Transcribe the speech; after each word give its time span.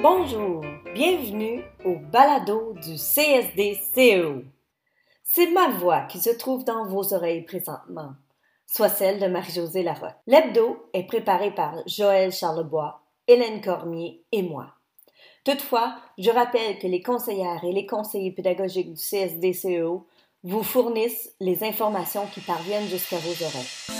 Bonjour, 0.00 0.64
bienvenue 0.94 1.64
au 1.84 1.96
balado 1.96 2.72
du 2.74 2.94
CSD-CEO. 2.94 4.44
C'est 5.24 5.50
ma 5.50 5.70
voix 5.70 6.02
qui 6.02 6.20
se 6.20 6.30
trouve 6.30 6.62
dans 6.62 6.86
vos 6.86 7.12
oreilles 7.12 7.42
présentement, 7.42 8.12
soit 8.64 8.90
celle 8.90 9.18
de 9.18 9.26
Marie-Josée 9.26 9.82
Larocque. 9.82 10.14
L'hebdo 10.28 10.88
est 10.92 11.02
préparé 11.02 11.52
par 11.52 11.74
Joël 11.88 12.30
Charlebois, 12.30 13.02
Hélène 13.26 13.60
Cormier 13.60 14.22
et 14.30 14.42
moi. 14.42 14.68
Toutefois, 15.44 15.96
je 16.16 16.30
rappelle 16.30 16.78
que 16.78 16.86
les 16.86 17.02
conseillères 17.02 17.64
et 17.64 17.72
les 17.72 17.86
conseillers 17.86 18.32
pédagogiques 18.32 18.94
du 18.94 19.00
CSD-CEO 19.00 20.06
vous 20.44 20.62
fournissent 20.62 21.32
les 21.40 21.64
informations 21.64 22.26
qui 22.32 22.40
parviennent 22.40 22.86
jusqu'à 22.86 23.16
vos 23.16 23.44
oreilles. 23.44 23.97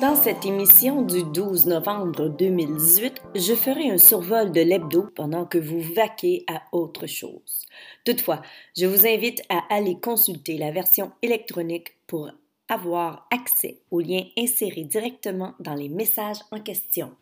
Dans 0.00 0.14
cette 0.14 0.46
émission 0.46 1.02
du 1.02 1.24
12 1.24 1.66
novembre 1.66 2.28
2018, 2.28 3.20
je 3.34 3.54
ferai 3.54 3.90
un 3.90 3.98
survol 3.98 4.50
de 4.50 4.62
l'hebdo 4.62 5.10
pendant 5.14 5.44
que 5.44 5.58
vous 5.58 5.80
vaquez 5.80 6.44
à 6.48 6.62
autre 6.72 7.06
chose. 7.06 7.66
Toutefois, 8.06 8.40
je 8.74 8.86
vous 8.86 9.06
invite 9.06 9.42
à 9.50 9.62
aller 9.68 10.00
consulter 10.00 10.56
la 10.56 10.70
version 10.70 11.12
électronique 11.20 11.98
pour 12.06 12.30
avoir 12.68 13.28
accès 13.30 13.82
aux 13.90 14.00
liens 14.00 14.24
insérés 14.38 14.84
directement 14.84 15.52
dans 15.60 15.74
les 15.74 15.90
messages 15.90 16.40
en 16.50 16.60
question. 16.60 17.14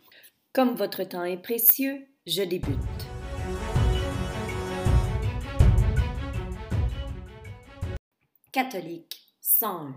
Comme 0.52 0.76
votre 0.76 1.02
temps 1.02 1.24
est 1.24 1.42
précieux, 1.42 2.06
je 2.28 2.42
débute. 2.44 2.76
Catholique 8.52 9.20
101. 9.40 9.96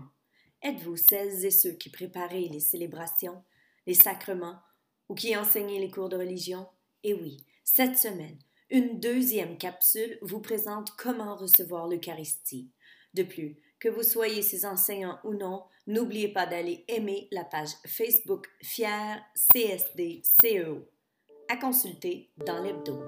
Êtes-vous 0.62 0.96
celles 0.96 1.44
et 1.44 1.50
ceux 1.50 1.72
qui 1.72 1.90
préparez 1.90 2.48
les 2.48 2.60
célébrations, 2.60 3.42
les 3.86 3.94
sacrements 3.94 4.60
ou 5.08 5.14
qui 5.14 5.36
enseignez 5.36 5.80
les 5.80 5.90
cours 5.90 6.08
de 6.08 6.16
religion? 6.16 6.68
Et 7.02 7.14
oui, 7.14 7.44
cette 7.64 7.98
semaine, 7.98 8.38
une 8.70 9.00
deuxième 9.00 9.58
capsule 9.58 10.18
vous 10.22 10.40
présente 10.40 10.92
comment 10.96 11.34
recevoir 11.34 11.88
l'Eucharistie. 11.88 12.70
De 13.12 13.24
plus, 13.24 13.56
que 13.80 13.88
vous 13.88 14.04
soyez 14.04 14.42
ses 14.42 14.64
enseignants 14.64 15.18
ou 15.24 15.34
non, 15.34 15.64
n'oubliez 15.88 16.28
pas 16.28 16.46
d'aller 16.46 16.84
aimer 16.86 17.26
la 17.32 17.44
page 17.44 17.72
Facebook 17.84 18.46
Fier 18.62 19.20
CSD 19.34 20.22
CEO. 20.40 20.86
À 21.48 21.56
consulter 21.56 22.30
dans 22.46 22.62
l'hebdo. 22.62 22.98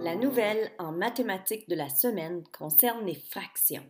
La 0.00 0.14
nouvelle 0.14 0.70
en 0.78 0.92
mathématiques 0.92 1.68
de 1.68 1.74
la 1.74 1.88
semaine 1.88 2.44
concerne 2.56 3.04
les 3.04 3.16
fractions. 3.16 3.84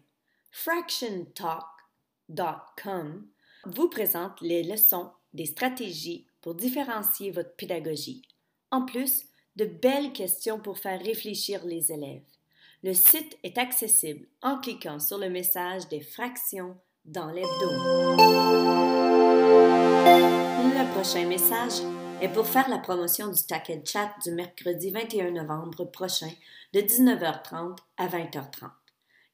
FractionTalk.com 0.50 3.26
vous 3.66 3.88
présente 3.88 4.40
les 4.40 4.62
leçons 4.62 5.10
des 5.32 5.46
stratégies 5.46 6.26
pour 6.42 6.54
différencier 6.54 7.30
votre 7.30 7.54
pédagogie. 7.56 8.22
En 8.70 8.84
plus, 8.84 9.24
de 9.56 9.64
belles 9.64 10.12
questions 10.12 10.60
pour 10.60 10.78
faire 10.78 11.02
réfléchir 11.02 11.64
les 11.64 11.92
élèves. 11.92 12.22
Le 12.82 12.94
site 12.94 13.38
est 13.42 13.58
accessible 13.58 14.26
en 14.42 14.58
cliquant 14.58 14.98
sur 14.98 15.18
le 15.18 15.28
message 15.28 15.88
des 15.88 16.00
fractions 16.00 16.76
dans 17.04 17.30
l'hebdo. 17.30 17.70
Le 20.72 20.94
prochain 20.94 21.26
message 21.26 21.82
est 22.22 22.32
pour 22.32 22.46
faire 22.46 22.68
la 22.68 22.78
promotion 22.78 23.28
du 23.28 23.42
Tack 23.46 23.70
Chat 23.84 24.12
du 24.24 24.32
mercredi 24.32 24.90
21 24.90 25.32
novembre 25.32 25.84
prochain 25.84 26.30
de 26.72 26.80
19h30 26.80 27.76
à 27.98 28.08
20h30. 28.08 28.70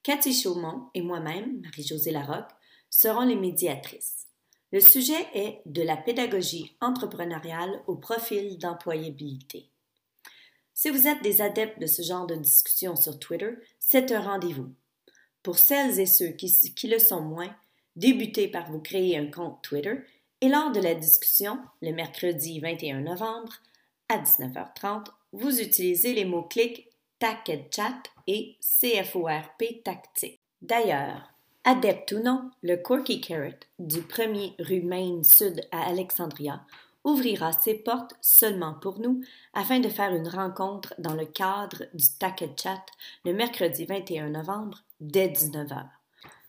Cathy 0.07 0.33
Chaumont 0.33 0.89
et 0.95 1.03
moi-même, 1.03 1.63
Marie-Josée 1.63 2.13
Larocque, 2.13 2.53
serons 2.89 3.25
les 3.25 3.35
médiatrices. 3.35 4.29
Le 4.71 4.79
sujet 4.79 5.27
est 5.35 5.63
de 5.67 5.83
la 5.83 5.97
pédagogie 5.97 6.77
entrepreneuriale 6.81 7.83
au 7.89 7.97
profil 7.97 8.57
d'employabilité. 8.57 9.69
Si 10.73 10.91
vous 10.91 11.09
êtes 11.09 11.25
des 11.25 11.43
adeptes 11.43 11.81
de 11.81 11.89
ce 11.89 12.03
genre 12.03 12.29
de 12.29 12.37
discussion 12.37 12.95
sur 12.95 13.19
Twitter, 13.19 13.51
c'est 13.81 14.13
un 14.13 14.21
rendez-vous. 14.21 14.73
Pour 15.43 15.59
celles 15.59 15.99
et 15.99 16.07
ceux 16.07 16.29
qui, 16.29 16.53
qui, 16.77 16.87
le 16.87 17.01
sont 17.01 17.23
moins, 17.23 17.53
débutez 17.97 18.47
par 18.47 18.71
vous 18.71 18.81
créer 18.81 19.19
un 19.19 19.29
compte 19.29 19.61
Twitter 19.65 19.97
et 20.41 20.49
lors 20.49 20.71
de 20.71 20.79
la 20.79 20.95
discussion, 20.95 21.59
le 21.83 21.91
mercredi 21.91 22.61
21 22.61 23.01
novembre, 23.01 23.55
à 24.09 24.19
19h30, 24.19 25.07
vous 25.33 25.61
utilisez 25.61 26.15
les 26.15 26.25
mots-clics 26.25 26.93
TAC 27.19 27.69
Chat 27.75 28.03
et 28.27 28.57
CFORP 28.61 29.83
Tactique. 29.83 30.41
D'ailleurs, 30.61 31.33
adepte 31.65 32.13
ou 32.13 32.23
non, 32.23 32.51
le 32.63 32.77
Corky 32.77 33.23
Carrot 33.23 33.59
du 33.79 34.01
1er 34.01 34.55
rue 34.59 34.83
Main 34.83 35.23
Sud 35.23 35.63
à 35.73 35.87
Alexandria 35.87 36.63
ouvrira 37.05 37.53
ses 37.53 37.75
portes 37.75 38.15
seulement 38.21 38.75
pour 38.75 38.99
nous 39.01 39.23
afin 39.55 39.81
de 39.81 39.89
faire 39.89 40.15
une 40.15 40.29
rencontre 40.29 40.93
dans 40.99 41.15
le 41.15 41.25
cadre 41.25 41.85
du 41.95 42.05
TAC 42.19 42.45
Chat 42.61 42.85
le 43.25 43.33
mercredi 43.33 43.87
21 43.87 44.31
novembre 44.31 44.83
dès 45.01 45.29
19h. 45.29 45.87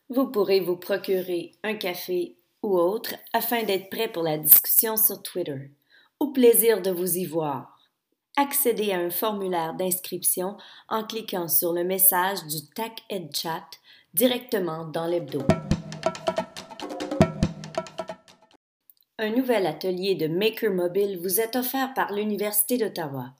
Vous 0.10 0.28
pourrez 0.28 0.60
vous 0.60 0.78
procurer 0.78 1.54
un 1.64 1.76
café 1.76 2.36
ou 2.62 2.78
autre 2.78 3.14
afin 3.32 3.64
d'être 3.64 3.90
prêt 3.90 4.12
pour 4.12 4.24
la 4.24 4.38
discussion 4.38 4.98
sur 4.98 5.22
Twitter. 5.22 5.72
Au 6.20 6.32
plaisir 6.32 6.82
de 6.82 6.92
vous 6.92 7.18
y 7.18 7.26
voir 7.26 7.77
accéder 8.38 8.94
à 8.94 9.00
un 9.00 9.10
formulaire 9.10 9.74
d'inscription 9.74 10.56
en 10.88 11.04
cliquant 11.04 11.48
sur 11.48 11.74
le 11.74 11.84
message 11.84 12.46
du 12.46 12.70
TAC 12.74 13.02
Ed 13.10 13.36
Chat 13.36 13.66
directement 14.14 14.86
dans 14.86 15.08
l'hebdo. 15.08 15.42
Un 19.20 19.32
nouvel 19.32 19.66
atelier 19.66 20.14
de 20.14 20.28
Maker 20.28 20.72
Mobile 20.72 21.18
vous 21.18 21.40
est 21.40 21.56
offert 21.56 21.94
par 21.96 22.14
l'Université 22.14 22.78
d'Ottawa. 22.78 23.34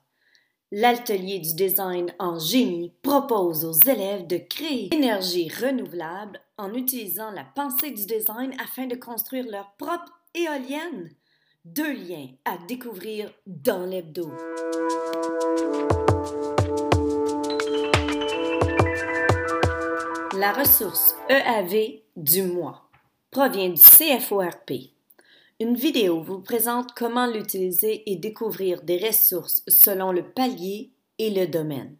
L'atelier 0.72 1.38
du 1.38 1.54
design 1.54 2.12
en 2.18 2.38
génie 2.38 2.92
propose 3.02 3.64
aux 3.64 3.88
élèves 3.88 4.26
de 4.26 4.36
créer 4.36 4.92
énergie 4.92 5.48
renouvelable 5.48 6.40
en 6.58 6.74
utilisant 6.74 7.30
la 7.30 7.44
pensée 7.44 7.92
du 7.92 8.04
design 8.04 8.52
afin 8.60 8.86
de 8.86 8.96
construire 8.96 9.46
leur 9.48 9.72
propre 9.78 10.12
éolienne. 10.34 11.10
Deux 11.74 11.92
liens 11.92 12.28
à 12.46 12.56
découvrir 12.66 13.30
dans 13.46 13.84
l'hebdo. 13.84 14.32
La 20.38 20.52
ressource 20.52 21.14
EAV 21.28 22.00
du 22.16 22.42
mois 22.42 22.88
provient 23.30 23.68
du 23.68 23.80
CFORP. 23.80 24.94
Une 25.60 25.74
vidéo 25.74 26.22
vous 26.22 26.40
présente 26.40 26.94
comment 26.96 27.26
l'utiliser 27.26 28.10
et 28.10 28.16
découvrir 28.16 28.80
des 28.80 28.96
ressources 28.96 29.62
selon 29.68 30.10
le 30.10 30.22
palier 30.22 30.92
et 31.18 31.28
le 31.28 31.46
domaine. 31.46 31.96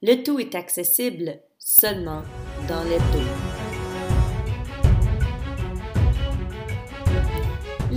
Le 0.00 0.22
tout 0.22 0.38
est 0.38 0.54
accessible 0.54 1.38
seulement 1.58 2.22
dans 2.66 2.82
l'hebdo. 2.84 3.51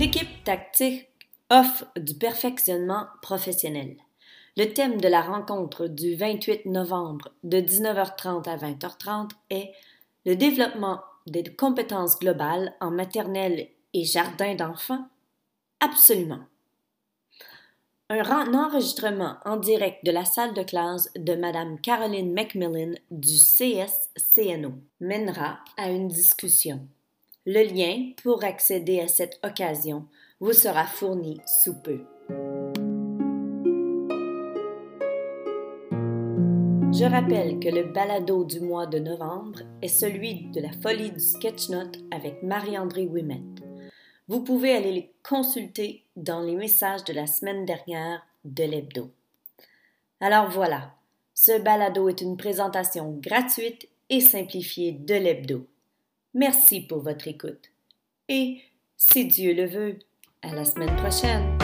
L'équipe 0.06 0.44
tactique 0.44 1.08
offre 1.50 1.84
du 1.96 2.14
perfectionnement 2.14 3.06
professionnel. 3.22 3.96
Le 4.56 4.66
thème 4.66 5.00
de 5.00 5.08
la 5.08 5.20
rencontre 5.20 5.88
du 5.88 6.14
28 6.14 6.66
novembre 6.66 7.32
de 7.42 7.58
19h30 7.58 8.48
à 8.48 8.56
20h30 8.56 9.30
est 9.50 9.72
le 10.24 10.36
développement 10.36 11.00
des 11.26 11.42
compétences 11.42 12.20
globales 12.20 12.72
en 12.80 12.92
maternelle 12.92 13.66
et 13.94 14.04
jardin 14.04 14.54
d'enfants. 14.54 15.08
Absolument. 15.80 16.44
Un 18.08 18.54
enregistrement 18.54 19.38
en 19.44 19.56
direct 19.56 20.04
de 20.04 20.12
la 20.12 20.24
salle 20.24 20.54
de 20.54 20.62
classe 20.62 21.10
de 21.16 21.34
Mme 21.34 21.80
Caroline 21.80 22.32
Macmillan 22.32 22.94
du 23.10 23.34
CSCNO 23.34 24.72
mènera 25.00 25.58
à 25.76 25.90
une 25.90 26.06
discussion. 26.06 26.86
Le 27.48 27.62
lien 27.62 28.10
pour 28.24 28.42
accéder 28.42 28.98
à 28.98 29.06
cette 29.06 29.38
occasion 29.44 30.04
vous 30.40 30.52
sera 30.52 30.84
fourni 30.84 31.40
sous 31.46 31.74
peu. 31.80 32.00
Je 36.92 37.08
rappelle 37.08 37.60
que 37.60 37.68
le 37.68 37.84
balado 37.84 38.44
du 38.44 38.58
mois 38.58 38.86
de 38.86 38.98
novembre 38.98 39.60
est 39.80 39.86
celui 39.86 40.50
de 40.50 40.60
la 40.60 40.72
folie 40.72 41.12
du 41.12 41.20
sketchnote 41.20 41.98
avec 42.10 42.42
Marie-André 42.42 43.06
Ouimet. 43.06 43.44
Vous 44.26 44.42
pouvez 44.42 44.74
aller 44.74 44.90
les 44.90 45.12
consulter 45.22 46.02
dans 46.16 46.40
les 46.40 46.56
messages 46.56 47.04
de 47.04 47.12
la 47.12 47.28
semaine 47.28 47.64
dernière 47.64 48.26
de 48.44 48.64
l'hebdo. 48.64 49.12
Alors 50.20 50.50
voilà, 50.50 50.96
ce 51.32 51.62
balado 51.62 52.08
est 52.08 52.22
une 52.22 52.36
présentation 52.36 53.16
gratuite 53.22 53.88
et 54.10 54.20
simplifiée 54.20 54.90
de 54.90 55.14
l'hebdo. 55.14 55.68
Merci 56.36 56.82
pour 56.82 57.00
votre 57.00 57.28
écoute. 57.28 57.72
Et, 58.28 58.60
si 58.98 59.24
Dieu 59.24 59.54
le 59.54 59.64
veut, 59.64 59.98
à 60.42 60.54
la 60.54 60.66
semaine 60.66 60.94
prochaine. 60.96 61.56